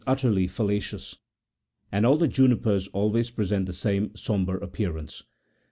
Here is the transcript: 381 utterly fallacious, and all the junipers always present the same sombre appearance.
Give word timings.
381 0.05 0.17
utterly 0.33 0.47
fallacious, 0.47 1.17
and 1.91 2.07
all 2.07 2.17
the 2.17 2.27
junipers 2.27 2.87
always 2.87 3.29
present 3.29 3.67
the 3.67 3.71
same 3.71 4.15
sombre 4.15 4.59
appearance. 4.59 5.21